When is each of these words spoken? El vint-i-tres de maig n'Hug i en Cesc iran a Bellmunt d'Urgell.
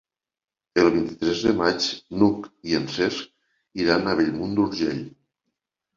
El 0.83 0.87
vint-i-tres 0.95 1.43
de 1.49 1.51
maig 1.59 1.89
n'Hug 2.21 2.49
i 2.71 2.79
en 2.79 2.89
Cesc 2.97 3.83
iran 3.85 4.13
a 4.15 4.19
Bellmunt 4.23 4.57
d'Urgell. 4.61 5.05